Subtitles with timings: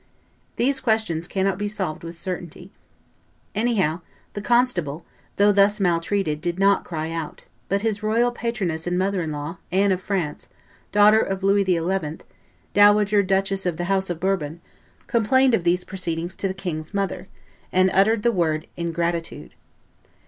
[0.55, 2.71] These questions cannot be solved with certainty.
[3.53, 4.01] Anyhow
[4.33, 9.21] the constable, though thus maltreated, did not cry out; but his royal patroness and mother
[9.21, 10.47] in law, Anne of France,
[10.91, 12.17] daughter of Louis XI.,
[12.73, 14.59] dowager duchess of the house of Bourbon,
[15.05, 17.27] complained of these proceedings to the king's mother,
[17.71, 19.53] and uttered the word ingratitude.